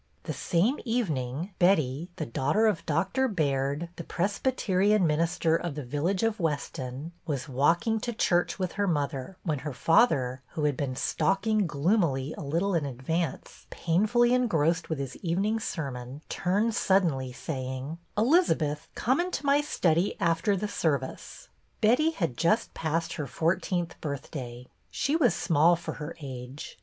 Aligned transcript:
The 0.23 0.33
same 0.33 0.79
evening, 0.83 1.51
Betty, 1.59 2.09
the 2.15 2.25
daughter 2.25 2.65
of 2.65 2.83
Doctor 2.87 3.27
Baird, 3.27 3.87
the 3.97 4.03
Presbyterian 4.03 5.05
minister 5.05 5.55
of 5.55 5.75
the 5.75 5.83
village 5.85 6.23
of 6.23 6.39
Weston, 6.39 7.11
was 7.27 7.47
walking 7.47 7.99
to 7.99 8.11
church 8.11 8.57
with 8.57 8.71
her 8.71 8.87
mother, 8.87 9.37
when 9.43 9.59
her 9.59 9.73
father, 9.73 10.41
who 10.53 10.63
had 10.63 10.75
been 10.75 10.95
stalking 10.95 11.67
gloomily 11.67 12.33
a 12.35 12.41
little 12.41 12.73
in 12.73 12.83
advance, 12.83 13.67
painfully 13.69 14.33
engrossed 14.33 14.89
with 14.89 14.97
his 14.97 15.17
evening 15.17 15.59
sermon, 15.59 16.23
turned 16.29 16.73
suddenly, 16.73 17.31
saying, 17.31 17.99
—"Elizabeth, 18.17 18.87
come 18.95 19.19
into 19.21 19.45
my 19.45 19.61
study 19.61 20.15
after 20.19 20.57
the 20.57 20.67
service." 20.67 21.47
Betty 21.79 22.09
had 22.09 22.37
just 22.37 22.73
passed 22.73 23.13
her 23.13 23.27
fourteenth 23.27 23.93
birth 24.01 24.31
day. 24.31 24.65
She 24.89 25.15
was 25.15 25.35
small 25.35 25.75
for 25.75 25.93
her 26.01 26.15
age. 26.19 26.79